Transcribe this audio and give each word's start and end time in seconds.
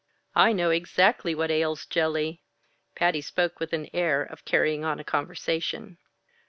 "I 0.33 0.51
know 0.51 0.71
exactly 0.71 1.35
what 1.35 1.51
ails 1.51 1.85
Jelly!" 1.85 2.41
Patty 2.95 3.21
spoke 3.21 3.59
with 3.59 3.69
the 3.69 3.87
air 3.95 4.23
of 4.23 4.45
carrying 4.45 4.83
on 4.83 4.99
a 4.99 5.03
conversation. 5.03 5.99